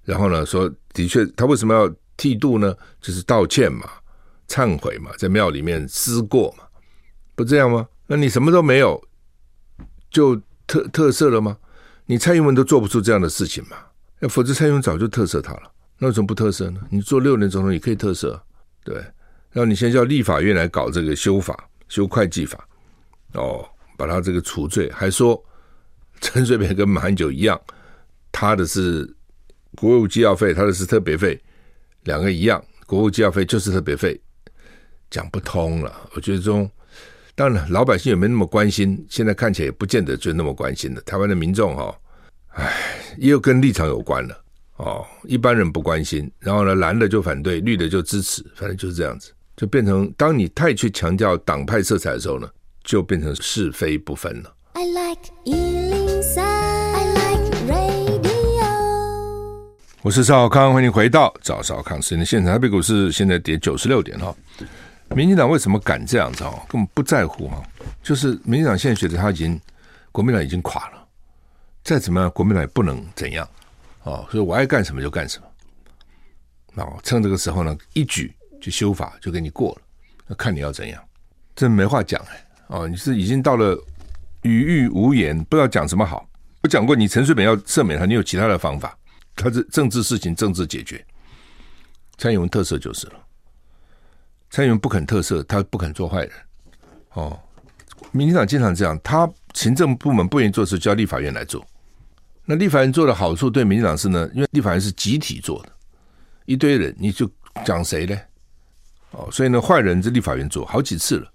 [0.04, 2.72] 然后呢，说的确，他为什么要剃度呢？
[3.00, 3.90] 就是道歉嘛，
[4.46, 6.62] 忏悔嘛，在庙里面思过嘛，
[7.34, 7.88] 不这样吗？
[8.06, 9.02] 那你什么都没有，
[10.14, 11.58] 就特特赦了吗？
[12.06, 13.76] 你蔡英文都做不出这样的事情嘛？
[14.20, 16.80] 要否则蔡英文早就特赦他了，那为什么不特赦呢？
[16.88, 18.40] 你做六年总统也可以特赦，
[18.84, 18.94] 对？
[19.50, 22.66] 然后你现在叫立法院来搞这个修法，修会计法，
[23.32, 25.38] 哦，把他这个除罪，还说。
[26.20, 27.60] 陈水扁跟马英九一样，
[28.32, 29.14] 他的是
[29.74, 31.38] 国务机要费，他的是特别费，
[32.04, 34.18] 两个一样，国务机要费就是特别费，
[35.10, 35.92] 讲不通了。
[36.14, 36.70] 我觉得这种
[37.36, 39.04] 当然了，老百姓也没有那么关心？
[39.10, 41.00] 现在看起来也不见得就那么关心了。
[41.00, 41.92] 台湾的民众哈，
[42.50, 42.72] 哎，
[43.18, 44.40] 也有跟立场有关了
[44.76, 45.04] 哦。
[45.24, 52.48] 一般人不关心，然后呢，蓝的就反对，绿的就支持，反正就是这样子，就变成当你太去强调党派色彩的时候呢，
[52.84, 54.54] 就变成是非不分了。
[54.74, 58.30] I like 103, I like radio。
[60.02, 62.52] 我是赵少康，欢迎回到赵少康时间的现场。
[62.52, 64.32] 台北股市现在跌九十六点哈。
[65.14, 66.44] 民进党为什么敢这样子？
[66.44, 67.62] 哦，根本不在乎哈。
[68.02, 69.60] 就是民进党现在觉得他已经
[70.12, 71.06] 国民党已经垮了，
[71.82, 73.48] 再怎么样国民党也不能怎样
[74.02, 74.26] 哦。
[74.30, 76.82] 所以我爱干什么就干什么。
[76.82, 79.82] 哦，趁这个时候呢，一举就修法就给你过了，
[80.26, 81.02] 那看你要怎样。
[81.54, 82.46] 真没话讲哎。
[82.66, 83.78] 哦，你是已经到了
[84.42, 86.28] 语欲无言，不知道讲什么好。
[86.62, 88.96] 我讲过，你陈水扁要赦免他，你有其他的方法。
[89.36, 91.04] 他是政治事情，政治解决。
[92.16, 93.23] 蔡英文特色就是了。
[94.54, 96.30] 蔡英文不肯特赦，他不肯做坏人。
[97.14, 97.36] 哦，
[98.12, 101.66] 民进党经常这样，他行政部门不愿意做事，叫立法院来做。
[102.44, 105.72] 那立法院做的好处对民进党是呢，因为立法院是集体做的，
[106.44, 107.28] 一堆人，你就
[107.64, 108.16] 讲谁呢？
[109.10, 111.28] 哦，所以呢，坏人是立法院做好几次了，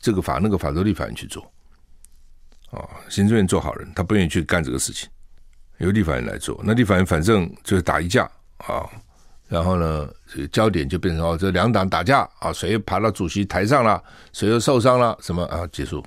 [0.00, 1.42] 这个法那个法都立法院去做。
[2.70, 5.08] 哦，行政院做好人，他不愿意去干这个事情，
[5.78, 6.60] 由立法院来做。
[6.62, 8.88] 那立法院反正就是打一架啊。
[9.50, 14.00] 然后呢，这个焦点就变成哦，这两党打架啊，谁爬到主席台上了，
[14.32, 15.66] 谁又受伤了，什么啊？
[15.72, 16.00] 结束，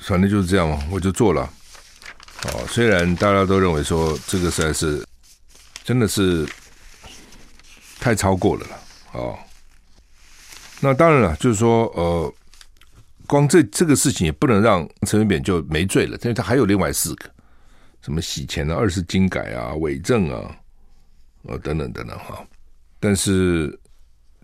[0.00, 1.48] 反正就是这样嘛，我就做了。
[2.44, 5.02] 哦，虽然大家都认为说这个实在是
[5.82, 6.46] 真的是
[7.98, 8.78] 太超过了了，
[9.12, 9.38] 哦，
[10.80, 12.34] 那当然了，就是说呃，
[13.26, 17.30] 光这这个事情也不能让陈水扁就没罪了，因为他还有另外四个，
[18.02, 20.54] 什么洗钱啊、二次金改啊、伪证啊。
[21.48, 22.44] 呃，等等等等哈，
[22.98, 23.78] 但是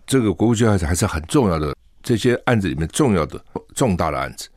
[0.05, 3.43] 这个国务机关还是很重要的，这些案子里面重要的
[3.75, 4.49] 重大的案子，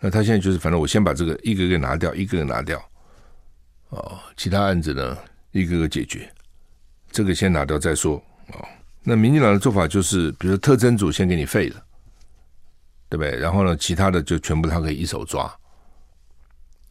[0.00, 2.82] 那他现在就是，反正我先把这个一个一个拿掉，一个一个拿掉，
[3.90, 5.16] 哦，其他案子呢
[5.52, 6.28] 一个个解决，
[7.12, 8.16] 这个先拿掉再说
[8.48, 8.64] 哦。
[9.02, 11.84] 那民进党的做法就是，比如说特侦组先给你废了，
[13.08, 13.38] 对不对？
[13.38, 15.44] 然后呢，其他的就全部他可以一手抓，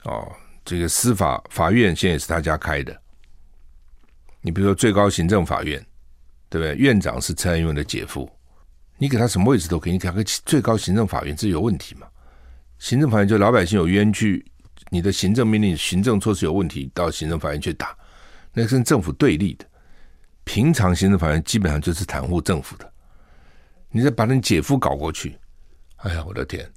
[0.04, 0.32] 哦，
[0.64, 3.03] 这个司法法院现在也是他家开的。
[4.44, 5.84] 你比如说最高行政法院，
[6.50, 6.76] 对不对？
[6.76, 8.30] 院长是蔡英文的姐夫，
[8.98, 12.06] 你给他什么位置都可以，你给他个最高行政法院，这有问题吗？
[12.78, 14.46] 行政法院就老百姓有冤屈，
[14.90, 17.98] 你的行政命令、行政措施有问题，到行政法院去打，
[18.54, 19.66] 那是跟政府对立的。
[20.44, 22.94] 平常行政法院基本上就是袒护政府的，
[23.90, 25.40] 你再把你姐夫搞过去，
[25.96, 26.70] 哎呀，我的天！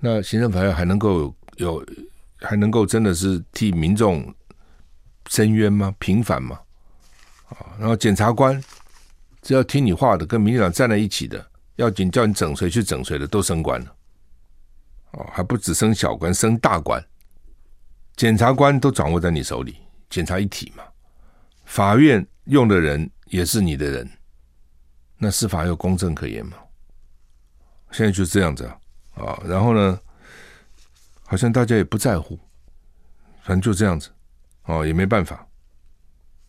[0.00, 1.86] 那行政法院还能够有，
[2.40, 4.34] 还能够真的是替民众
[5.28, 5.94] 伸冤吗？
[6.00, 6.58] 平反吗？
[7.48, 8.62] 啊，然后检察官
[9.42, 13.94] 只要听你话的，跟民进党站在一起的，要紧叫你整谁去整谁的，都升官了。
[15.12, 17.02] 哦，还不止升小官，升大官。
[18.16, 19.78] 检察官都掌握在你手里，
[20.10, 20.82] 检察一体嘛。
[21.64, 24.10] 法院用的人也是你的人，
[25.16, 26.56] 那司法有公正可言吗？
[27.90, 28.78] 现在就这样子啊，
[29.14, 29.98] 啊，然后呢，
[31.24, 32.38] 好像大家也不在乎，
[33.40, 34.10] 反正就这样子，
[34.64, 35.47] 哦，也没办法。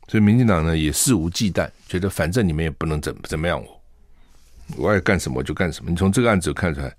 [0.10, 3.82] 所以民进党呢也肆无忌惮，觉得反正你们也不能怎怎么样我，
[4.76, 5.92] 我爱干什么就干什么。
[5.92, 6.92] 你从这个案子看出来，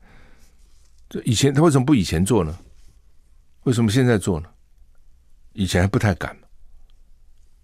[1.09, 2.57] 这以前他为什么不以前做呢？
[3.65, 4.49] 为什么现在做呢？
[5.55, 6.37] 以前还不太敢，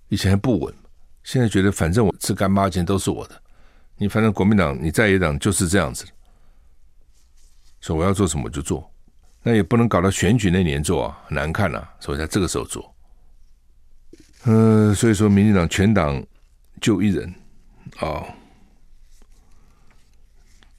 [0.09, 0.75] 以前还不稳，
[1.23, 3.41] 现在觉得反正我吃干妈钱都是我的，
[3.97, 6.05] 你反正国民党你在野党就是这样子，
[7.81, 8.93] 所以我要做什么就做，
[9.45, 12.93] 那也不能搞到选举那年做啊，很难看啊，所以在这个时候做。
[14.47, 16.25] 呃，所以说，民进党全党
[16.81, 17.35] 就一人
[17.99, 18.23] 啊、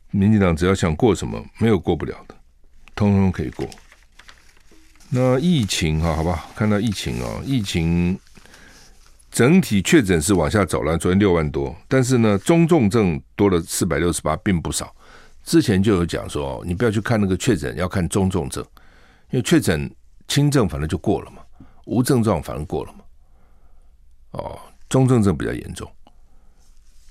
[0.09, 2.35] 民进党只要想过什么，没有过不了的，
[2.95, 3.67] 通通可以过。
[5.09, 8.17] 那疫情哈，好吧，看到疫情啊，疫情
[9.29, 14.95] 整体确诊是往下走了，昨天六万多，但是呢，中重症多了四百六十八，并不少。
[15.43, 18.65] 之前就有讲说，你不要去看那个确诊，要看中重症，
[19.31, 19.93] 因为确诊
[20.27, 21.41] 轻症反正就过了嘛，
[21.85, 22.99] 无症状反正过了嘛。
[24.31, 24.59] 哦，
[24.89, 25.91] 中症症比较严重。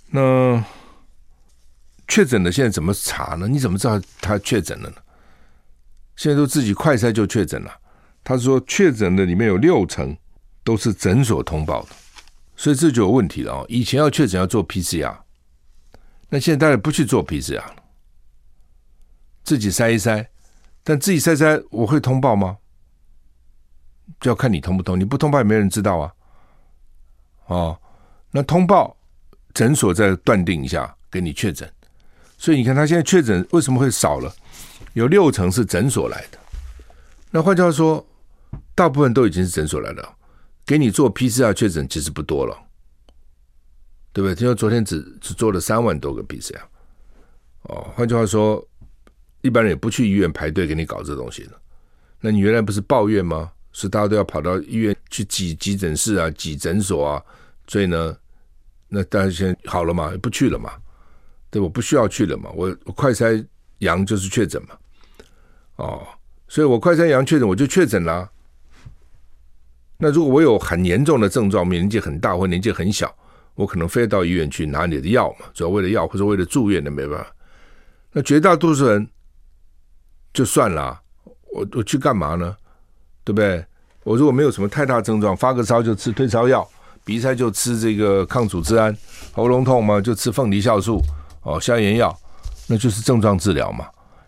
[0.09, 0.65] 那
[2.09, 3.49] 确诊的现在怎么查呢？
[3.49, 4.97] 你怎么知道他确诊了呢？
[6.15, 7.81] 现在都自己快筛就确诊了。
[8.25, 10.17] 他说确诊的里面有六成
[10.65, 11.89] 都是诊所通报的，
[12.57, 13.67] 所以这就有问题了哦。
[13.69, 15.17] 以前要确诊要做 PCR，
[16.29, 17.77] 那现在大家不去做 PCR 了，
[19.45, 20.27] 自己筛一筛。
[20.83, 22.59] 但自己筛筛我会通报吗？
[24.21, 26.13] 就要看你通不通，你不通报也没人知道啊。
[27.47, 27.79] 哦，
[28.31, 28.97] 那通报
[29.55, 31.71] 诊所再断定一下，给你确诊。
[32.39, 34.35] 所以你看他现在确诊为什么会少了？
[34.93, 36.39] 有六成是诊所来的。
[37.31, 38.07] 那换句话说，
[38.75, 40.07] 大部分都已经是诊所来的，
[40.65, 42.57] 给你做 PCR 确诊其实不多了，
[44.13, 44.35] 对不对？
[44.35, 46.61] 听说昨天只只做了三万多个 PCR。
[47.63, 48.63] 哦，换句话说，
[49.43, 51.53] 一般人也不去医院排队给你搞这东西的。
[52.21, 53.53] 那你原来不是抱怨吗？
[53.79, 57.23] 是大家都要跑到医院去挤急诊室啊，挤诊所啊，
[57.69, 58.17] 所以呢，
[58.89, 60.73] 那大家现在好了嘛，不去了嘛，
[61.51, 63.47] 对，我不需要去了嘛，我我快筛
[63.81, 64.69] 阳就是确诊嘛，
[65.77, 66.07] 哦，
[66.49, 68.31] 所以我快筛阳确诊我就确诊了。
[69.99, 73.15] 那如果我有很严重的症状，年纪很大或年纪很小，
[73.57, 77.31] 我可能非要到医院去拿你的药嘛，主要为了药或者为了住院的，没办法。
[78.11, 79.07] 那绝大多数人
[80.33, 80.99] 就算了，
[81.53, 82.57] 我我去干嘛呢？
[83.27, 83.65] 对不对？
[84.05, 86.65] 我如果没有什么太大症状，发个烧就吃退烧药，
[87.05, 88.97] 鼻塞就吃这个抗组织胺，
[89.33, 91.03] 喉咙痛嘛就吃凤梨酵素
[91.43, 92.17] 哦，消炎药，
[92.69, 93.85] 那就是症状治疗嘛。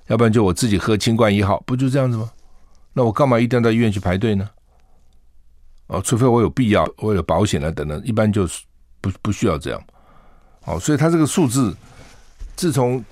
[0.09, 2.29] 要不然就我自己喝清冠一号，不就这样子吗？
[2.93, 4.51] 那我干嘛一定要到医院去排队呢？
[5.87, 8.65] 哦，除非我有必要，为了保险啊等等，一般就是
[9.01, 9.81] 不不需要这样。
[10.65, 11.73] 哦，所以他这个数字，
[12.57, 13.05] 自从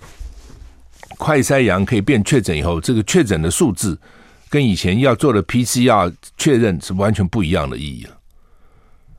[1.17, 3.97] 快筛阳可以变确诊以后，这个确诊的数字。
[4.49, 8.19] 跟以前要做的 PCR 确认是完全不一样的意义了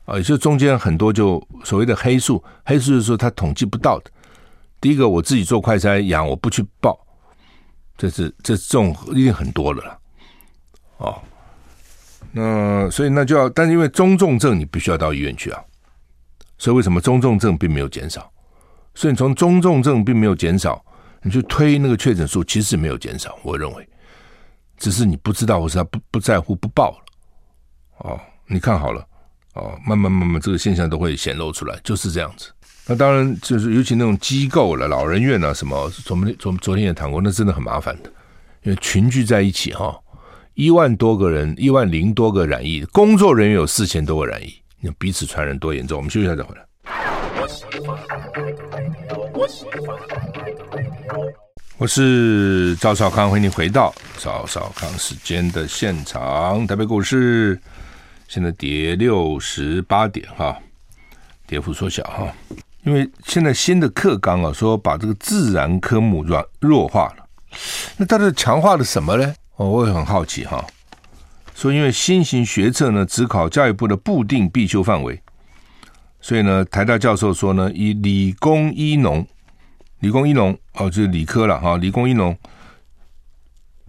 [0.06, 0.16] 啊！
[0.16, 4.10] 也就中间很多就所谓的黑数，黑数是说他统计不到的。
[4.80, 6.98] 第一个，我自己做快筛阳，我不去报，
[7.96, 9.98] 这是这这种一定很多了啦。
[10.96, 11.22] 哦，
[12.32, 15.62] 那所以那就要，但是因为中重症你必须要到医院去啊，
[16.56, 18.32] 所以为什么中重症并没有减少？
[18.94, 20.82] 所以你从中重症并没有减少，
[21.22, 23.88] 你去推那个确诊数，其实没有减少，我认为。
[24.78, 26.98] 只是你不知道，或是他不不在乎不报了，
[27.98, 29.04] 哦，你看好了，
[29.54, 32.50] 哦，慢慢慢慢这个现象都会显露出来，就是这样子。
[32.86, 38.10] 那当然就是尤其那种机构了，老人院啊什么，昨们昨昨天也谈过，那真的很麻烦的，
[38.62, 39.94] 因为群聚在一起哈、
[40.54, 45.98] 一万多个人，一万零多个染疫，工作人员有四千多个染疫，你彼此传染多严重。
[45.98, 46.64] 我们休息一下再回来。
[51.78, 56.66] 我是赵少康，欢迎你回到赵少康时间的现场。
[56.66, 57.56] 台北股市
[58.26, 60.58] 现在跌六十八点哈，
[61.46, 62.34] 跌幅缩小哈。
[62.82, 67.24] 因为现在新的课纲啊，说把这个自然科目软弱化了，
[67.96, 69.32] 那到底强化了什么呢？
[69.54, 70.66] 哦，我也很好奇哈。
[71.54, 75.22] 说因为新型学测呢，只考教育部的固定必修范围，
[76.20, 79.24] 所以呢，台大教授说呢，以理工医农。
[80.00, 81.76] 理工医农哦，就是理科了哈。
[81.76, 82.36] 理工医农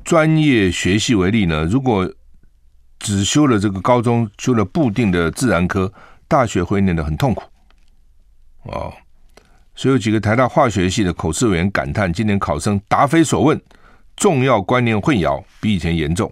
[0.03, 2.11] 专业学系为例呢，如果
[2.97, 5.91] 只修了这个高中修了固定的自然科，
[6.27, 7.43] 大学会念得很痛苦
[8.63, 8.91] 哦。
[9.75, 13.61] 所以有几个台大化学系的口试委员感叹，今年考生答非所问，
[14.15, 16.31] 重要观念混淆，比以前严重。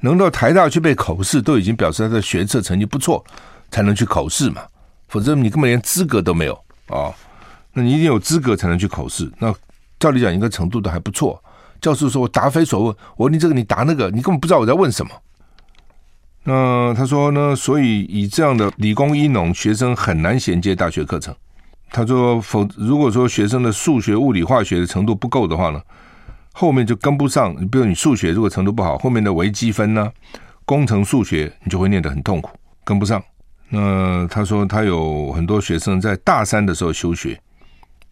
[0.00, 3.24] 能到台大去被口试，都已经表示他的学测成绩不错，
[3.70, 4.62] 才能去口试嘛，
[5.08, 6.54] 否则你根本连资格都没有
[6.86, 7.10] 啊。
[7.10, 7.14] 哦
[7.78, 9.30] 那你一定有资格才能去口试。
[9.38, 9.54] 那
[10.00, 11.38] 照理讲，应该程度都还不错。
[11.78, 15.12] 教授说：“我答非所问。”我问你这个，你答那个，你根本不知道我在问什么。
[16.44, 17.54] 那他说呢？
[17.54, 21.34] 所以以这样的理工医农学生很难衔接大学课程。
[21.90, 25.80] 他说：“否，如果说学生的数学、物理、化学的程度不够的话呢，
[26.52, 27.54] 后面就跟不上。
[27.68, 30.10] 比如你数学如果程度不好，后面的微积分呢、
[30.64, 32.50] 工程数学你就会念得很痛苦，
[32.84, 33.22] 跟不上。
[33.68, 37.38] 那他说他有很多学生在大三的时候休学。”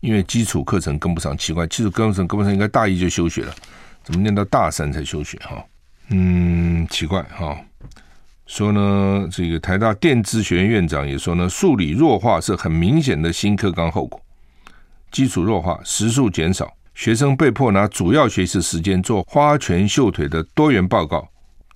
[0.05, 3.55] 因为基础课程跟不上，奇怪，基础课程跟不上，应该大一就休学了，
[4.03, 5.38] 怎么念到大三才休学？
[5.38, 5.64] 哈，
[6.11, 7.59] 嗯，奇怪哈。
[8.47, 14.21] 说呢，这个台大电资学院院长也说呢，数理弱化是很明显的新课纲后果，
[15.11, 21.27] 基础弱化，时数减少，学生被迫拿主要学习时间做花拳绣腿的多元报告，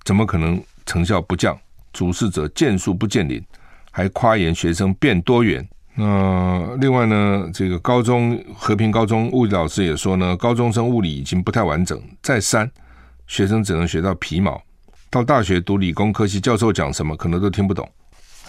[0.05, 1.57] 怎么可能成效不降？
[1.91, 3.43] 主事者见树不见林，
[3.89, 5.67] 还夸言学生变多元。
[6.01, 12.71] 那另外呢，这个高中和平高中物理老师也说呢，高中生物理已经不太完整，再三
[13.27, 14.61] 学生只能学到皮毛。
[15.09, 17.85] 到大学读理工科系，教授讲什么可能都听不懂。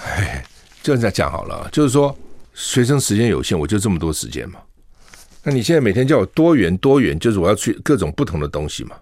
[0.04, 0.44] 哎，
[0.80, 2.16] 这样再讲好了，就是说
[2.54, 4.60] 学生时间有限，我就这么多时间嘛。
[5.42, 8.94] 那你现在每天叫我多元多元，就是我要去各种不同的东西嘛。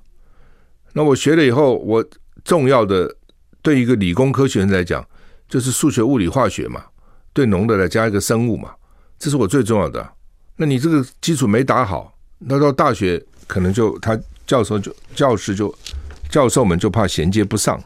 [0.94, 2.03] 那我学了以后，我
[2.44, 3.14] 重要的
[3.61, 5.07] 对一个理工科学生来讲，
[5.51, 6.82] 就是数学、物理、化学嘛。
[7.39, 8.74] 对浓的来加一个生物嘛，
[9.16, 10.05] 这是我最重要的。
[10.57, 15.72] 那你这个基础没打好，那到大学可能就他教授就教师就
[16.28, 17.80] 教授们就怕衔接不上。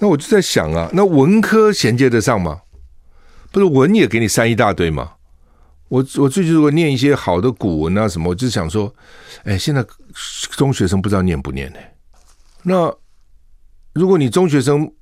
[0.00, 2.62] 那我就在想啊，那文科衔接得上吗？
[3.52, 5.12] 不是文也给你删一大堆吗？
[5.86, 8.92] 我我最近如果念一些好的古文啊什么，我就想说，
[9.44, 9.86] 哎，现在
[10.56, 11.78] 中学生不知道念不念呢？
[12.64, 12.92] 那
[13.92, 14.92] 如果你中学生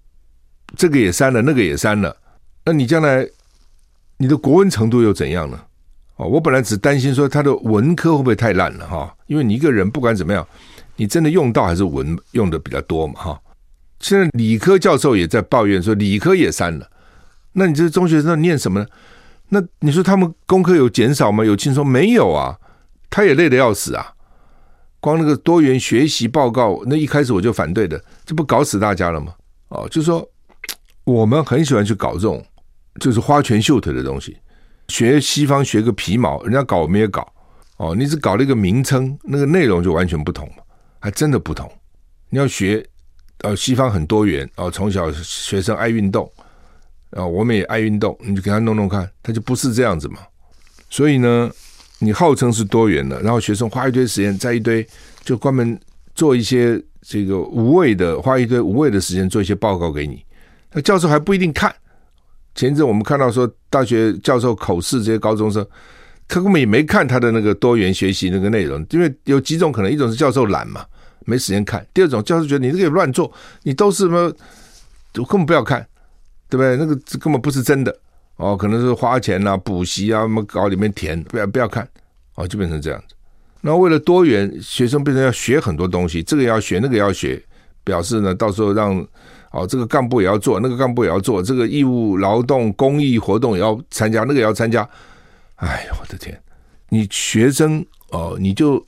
[0.76, 2.14] 这个也删了，那个也删了，
[2.64, 3.28] 那你将来
[4.16, 5.60] 你的国文程度又怎样呢？
[6.16, 10.46] 哦，我本来只担心说他的文科会不会太烂了哈，因为你一个人不管怎么样，
[10.96, 13.40] 你真的用到还是文用的比较多嘛哈。
[14.00, 16.88] 现在理科教授也在抱怨说理科也删了，
[17.52, 18.86] 那你这中学生念什么呢？
[19.48, 21.44] 那你说他们功课有减少吗？
[21.44, 22.58] 有轻松没有啊？
[23.10, 24.12] 他也累得要死啊！
[25.00, 29.34] 光那个多元学习报告，那一开始我就反对的，这不搞死大家了吗？
[29.68, 30.26] 哦，就是说
[31.04, 32.44] 我们很喜欢去搞这种
[33.00, 34.36] 就是花拳绣腿的东西。
[34.88, 37.26] 学西方学个皮毛，人家搞我们也搞
[37.78, 37.94] 哦。
[37.96, 40.46] 你只搞了一个名称，那个内容就完全不同，
[41.00, 41.70] 还真的不同。
[42.28, 42.84] 你要学，
[43.38, 44.70] 呃，西方很多元哦。
[44.70, 46.30] 从小学生爱运动
[47.10, 50.18] 啊，我们也爱运动，你就给他弄弄看，他就不是这样子嘛。
[50.90, 51.50] 所以呢，
[52.00, 54.86] 你号称是多元的，然后学生花一堆时间在一堆
[55.22, 55.80] 就专门
[56.14, 60.22] 做一些这个无谓的，花一堆无谓的时间做一些报告给你，
[60.72, 61.74] 那教授还不一定看。
[62.54, 65.66] 前一阵我们看到说，大学教授口试这些高中生，
[66.28, 70.84] 他根本也没看他的那个多元学习那个内容，因为有几种可能，一种是教授懒嘛，
[71.24, 73.32] 没时间看；第二种教授觉得你这个乱做，
[73.64, 74.32] 你都是什么，
[75.12, 75.84] 根本不要看，
[76.48, 76.76] 对不对？
[76.76, 77.96] 那个根本不是真的
[78.36, 81.88] 哦，可能是花钱啊、补习啊，什么搞里面填，不要不要看
[82.36, 83.16] 哦，就变成这样子。
[83.62, 87.42] 那为了多元，学生变成要学很多东西，这个要学，那个要学，
[87.82, 89.04] 表示呢，到时候让。
[89.54, 94.82] 哦，这个干部也要做，那个干部也要做，这个义务劳动、公益活动也要参加，那个也要参加。
[95.54, 96.36] 哎呀，我的天！
[96.88, 98.84] 你学生哦，你就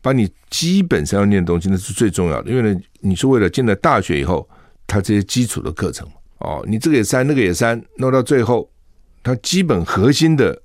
[0.00, 4.48] 把你基本上要念的东西，那是最重要的，因为呢，你是为了进了大学以后，
[4.88, 6.04] 他这些基础的课程
[6.38, 8.68] 哦，你这个也删，那个也删，弄到最后，
[9.22, 10.60] 他基本核心的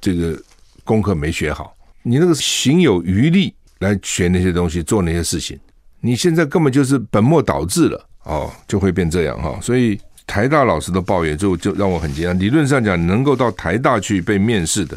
[0.00, 0.34] 这个
[0.82, 5.60] 功课没学好，你那个行有余力来学那些东西，做那些事情，
[6.00, 8.07] 你现在根本就是本末倒置了。
[8.28, 12.36] 哦，就会变这样哈，所以台大老师的抱怨就就让我很惊讶。
[12.36, 14.96] 理论上讲，能够到台大去被面试的，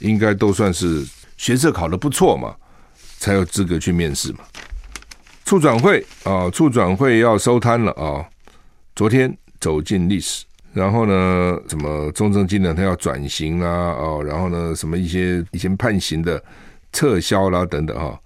[0.00, 1.06] 应该都算是
[1.36, 2.52] 学测考得不错嘛，
[3.18, 4.40] 才有资格去面试嘛。
[5.44, 8.26] 促转会啊，促转会要收摊了啊，
[8.96, 16.42] 昨天走进历史，然后呢，什么中正纪念堂要转型啊，哦，然后呢，什么一些以前判刑的
[16.92, 18.18] 撤销啦等等哈，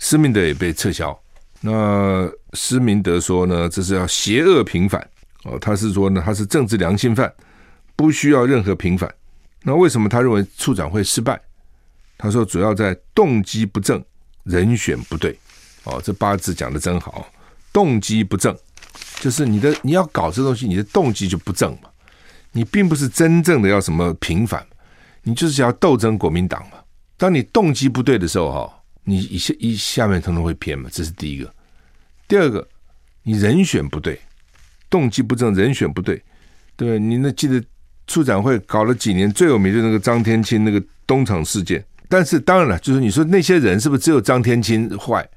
[0.00, 1.16] 施明的也被撤销。
[1.60, 5.06] 那施明德说呢，这是要邪恶平反
[5.42, 5.58] 哦。
[5.58, 7.32] 他是说呢，他是政治良心犯，
[7.94, 9.12] 不需要任何平反。
[9.62, 11.40] 那为什么他认为处长会失败？
[12.16, 14.02] 他说主要在动机不正，
[14.44, 15.38] 人选不对。
[15.84, 17.26] 哦，这八字讲得真好，
[17.72, 18.56] 动机不正，
[19.20, 21.90] 就是你的你要搞这东西，你的动机就不正嘛。
[22.52, 24.64] 你并不是真正的要什么平反，
[25.22, 26.78] 你就是想要斗争国民党嘛。
[27.16, 28.80] 当你动机不对的时候，哈。
[29.06, 31.54] 你一下一下面通通会偏嘛，这是第一个。
[32.26, 32.66] 第二个，
[33.22, 34.20] 你人选不对，
[34.88, 36.22] 动机不正，人选不对，
[36.76, 37.62] 对，你那记得
[38.06, 41.84] 促转会搞了几年，最有名的那个张天钦那个东厂事件。
[42.08, 45.28] 但是当然了，就是你说那些人是不是只有张天钦坏？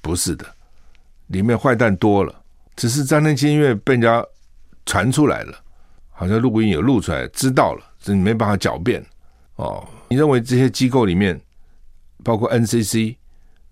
[0.00, 0.44] 不是的，
[1.28, 2.42] 里面坏蛋多了。
[2.76, 4.24] 只是张天钦因为被人家
[4.86, 5.58] 传出来了，
[6.10, 9.04] 好像录音有录出来，知道了，这你没办法狡辩
[9.56, 9.86] 哦。
[10.08, 11.40] 你认为这些机构里面？
[12.24, 13.16] 包括 NCC，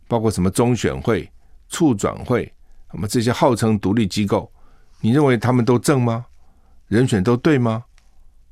[0.08, 1.30] 包括什么中选会、
[1.70, 2.52] 促转会，
[2.92, 4.52] 那么这些号称独立机构，
[5.00, 6.26] 你认为他们都正吗？
[6.88, 7.82] 人选都对吗？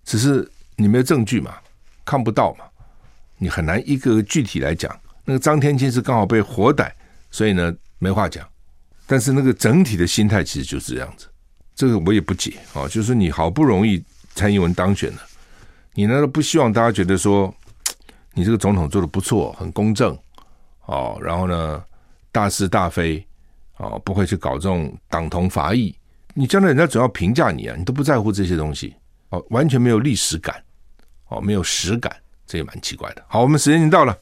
[0.04, 1.56] 只是你没有证据嘛，
[2.04, 2.64] 看不到嘛，
[3.36, 4.98] 你很难一个个具体来讲。
[5.24, 6.90] 那个张天钦是刚好被活逮，
[7.30, 8.48] 所以呢没话讲。
[9.06, 11.26] 但是那个整体的心态其实就是这样子，
[11.74, 12.88] 这个我也不解啊。
[12.88, 14.02] 就是你好不容易
[14.34, 15.22] 蔡英文当选了，
[15.92, 17.54] 你难道不希望大家觉得说？
[18.34, 20.16] 你这个总统做得不错，很公正
[20.84, 21.82] 哦，然后呢，
[22.30, 23.26] 大是大非
[23.78, 25.94] 哦，不会去搞这种党同伐异。
[26.34, 28.94] 你将来人家总要评价你啊，你都不在乎这些东西
[29.30, 30.62] 哦，完全没有历史感
[31.28, 32.14] 哦，没有实感，
[32.46, 33.24] 这也蛮奇怪的。
[33.26, 34.16] 好，我们时间已经到了。